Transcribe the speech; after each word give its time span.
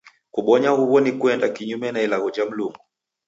Kubonya 0.33 0.69
huw'o 0.69 0.99
ni 1.01 1.11
kuenda 1.19 1.47
kinyume 1.49 1.93
cha 1.93 2.01
ilagho 2.01 2.31
ja 2.31 2.45
Mlungu. 2.45 2.79